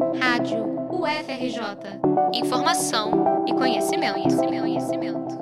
[0.00, 2.00] Rádio UFRJ.
[2.32, 5.38] Informação e conhecimento, conhecimento, conhecimento.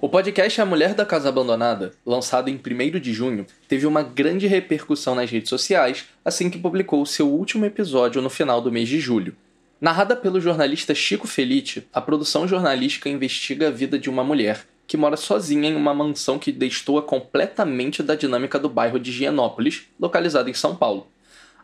[0.00, 4.46] O podcast A Mulher da Casa Abandonada, lançado em 1 de junho, teve uma grande
[4.46, 9.00] repercussão nas redes sociais assim que publicou seu último episódio no final do mês de
[9.00, 9.34] julho.
[9.80, 14.96] Narrada pelo jornalista Chico Felite, a produção jornalística investiga a vida de uma mulher que
[14.96, 20.48] mora sozinha em uma mansão que destoa completamente da dinâmica do bairro de Gianópolis, localizado
[20.48, 21.08] em São Paulo.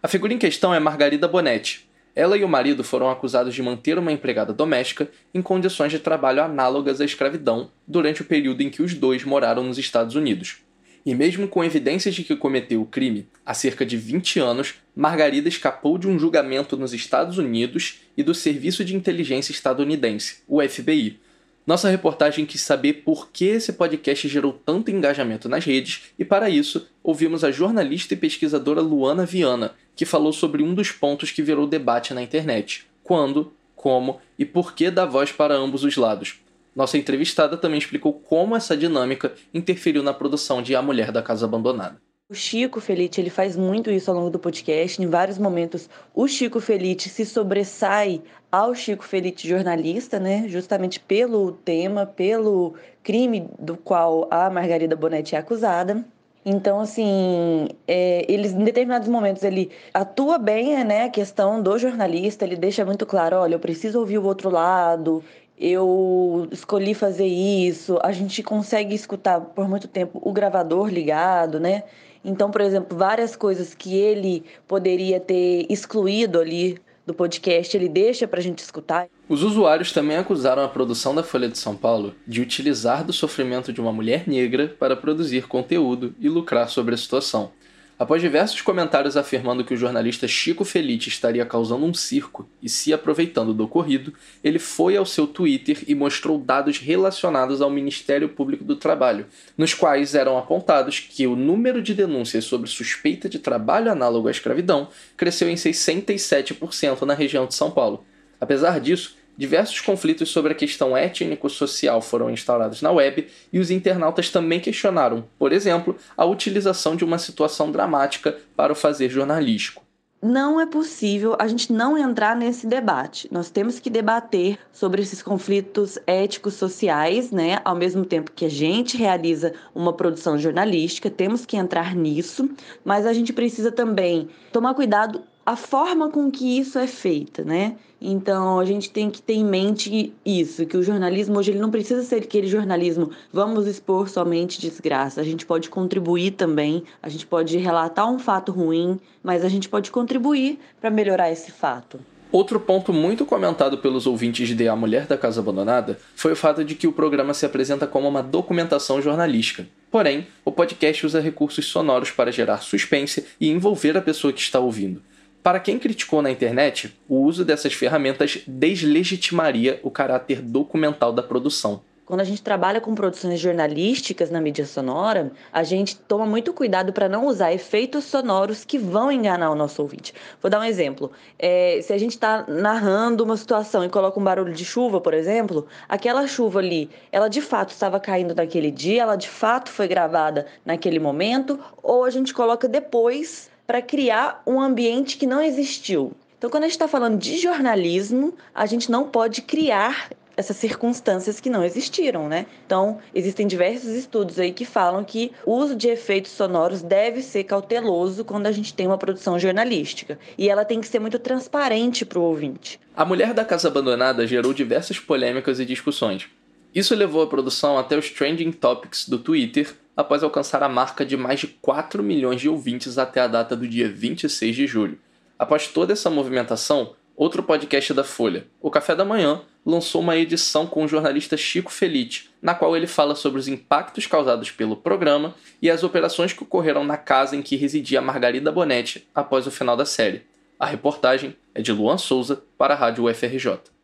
[0.02, 1.85] A figura em questão é Margarida Bonetti.
[2.16, 6.42] Ela e o marido foram acusados de manter uma empregada doméstica em condições de trabalho
[6.42, 10.56] análogas à escravidão durante o período em que os dois moraram nos Estados Unidos.
[11.04, 15.46] E mesmo com evidências de que cometeu o crime há cerca de 20 anos, Margarida
[15.46, 21.20] escapou de um julgamento nos Estados Unidos e do Serviço de Inteligência Estadunidense, o FBI,
[21.66, 26.48] nossa reportagem quis saber por que esse podcast gerou tanto engajamento nas redes e, para
[26.48, 31.42] isso, ouvimos a jornalista e pesquisadora Luana Viana, que falou sobre um dos pontos que
[31.42, 36.38] virou debate na internet: quando, como e por que dar voz para ambos os lados.
[36.74, 41.46] Nossa entrevistada também explicou como essa dinâmica interferiu na produção de A Mulher da Casa
[41.46, 42.05] Abandonada.
[42.28, 45.00] O Chico Felite, ele faz muito isso ao longo do podcast.
[45.00, 50.48] Em vários momentos, o Chico Felite se sobressai ao Chico Felite jornalista, né?
[50.48, 56.04] Justamente pelo tema, pelo crime do qual a Margarida Bonetti é acusada.
[56.44, 62.44] Então, assim, é, eles, em determinados momentos, ele atua bem, né, a questão do jornalista,
[62.44, 65.24] ele deixa muito claro, olha, eu preciso ouvir o outro lado,
[65.58, 71.82] eu escolhi fazer isso, a gente consegue escutar por muito tempo o gravador ligado, né?
[72.26, 78.26] Então, por exemplo, várias coisas que ele poderia ter excluído ali do podcast, ele deixa
[78.26, 79.06] para a gente escutar.
[79.28, 83.72] Os usuários também acusaram a produção da Folha de São Paulo de utilizar do sofrimento
[83.72, 87.52] de uma mulher negra para produzir conteúdo e lucrar sobre a situação.
[87.98, 92.92] Após diversos comentários afirmando que o jornalista Chico Felite estaria causando um circo e se
[92.92, 94.12] aproveitando do ocorrido,
[94.44, 99.24] ele foi ao seu Twitter e mostrou dados relacionados ao Ministério Público do Trabalho,
[99.56, 104.30] nos quais eram apontados que o número de denúncias sobre suspeita de trabalho análogo à
[104.30, 108.04] escravidão cresceu em 67% na região de São Paulo.
[108.38, 114.30] Apesar disso, Diversos conflitos sobre a questão étnico-social foram instaurados na web e os internautas
[114.30, 119.84] também questionaram, por exemplo, a utilização de uma situação dramática para o fazer jornalístico.
[120.22, 123.28] Não é possível a gente não entrar nesse debate.
[123.30, 127.60] Nós temos que debater sobre esses conflitos éticos sociais, né?
[127.62, 132.48] Ao mesmo tempo que a gente realiza uma produção jornalística, temos que entrar nisso,
[132.82, 137.76] mas a gente precisa também tomar cuidado a forma com que isso é feita, né?
[138.00, 141.70] Então a gente tem que ter em mente isso, que o jornalismo hoje ele não
[141.70, 145.20] precisa ser aquele jornalismo vamos expor somente desgraça.
[145.20, 149.68] A gente pode contribuir também, a gente pode relatar um fato ruim, mas a gente
[149.68, 152.00] pode contribuir para melhorar esse fato.
[152.32, 156.64] Outro ponto muito comentado pelos ouvintes de A Mulher da Casa Abandonada foi o fato
[156.64, 159.64] de que o programa se apresenta como uma documentação jornalística.
[159.92, 164.58] Porém, o podcast usa recursos sonoros para gerar suspense e envolver a pessoa que está
[164.58, 165.00] ouvindo.
[165.46, 171.82] Para quem criticou na internet, o uso dessas ferramentas deslegitimaria o caráter documental da produção.
[172.04, 176.92] Quando a gente trabalha com produções jornalísticas na mídia sonora, a gente toma muito cuidado
[176.92, 180.12] para não usar efeitos sonoros que vão enganar o nosso ouvinte.
[180.42, 181.12] Vou dar um exemplo.
[181.38, 185.14] É, se a gente está narrando uma situação e coloca um barulho de chuva, por
[185.14, 189.86] exemplo, aquela chuva ali, ela de fato estava caindo naquele dia, ela de fato foi
[189.86, 196.12] gravada naquele momento, ou a gente coloca depois para criar um ambiente que não existiu.
[196.38, 201.40] Então, quando a gente está falando de jornalismo, a gente não pode criar essas circunstâncias
[201.40, 202.46] que não existiram, né?
[202.66, 207.44] Então, existem diversos estudos aí que falam que o uso de efeitos sonoros deve ser
[207.44, 210.18] cauteloso quando a gente tem uma produção jornalística.
[210.36, 212.78] E ela tem que ser muito transparente para o ouvinte.
[212.94, 216.28] A Mulher da Casa Abandonada gerou diversas polêmicas e discussões.
[216.74, 221.16] Isso levou a produção até os trending topics do Twitter, após alcançar a marca de
[221.16, 224.98] mais de 4 milhões de ouvintes até a data do dia 26 de julho.
[225.38, 230.66] Após toda essa movimentação, outro podcast da Folha, O Café da Manhã, lançou uma edição
[230.66, 235.34] com o jornalista Chico Felite, na qual ele fala sobre os impactos causados pelo programa
[235.60, 239.76] e as operações que ocorreram na casa em que residia Margarida Bonetti após o final
[239.76, 240.22] da série.
[240.58, 243.75] A reportagem é de Luan Souza para a Rádio UFRJ.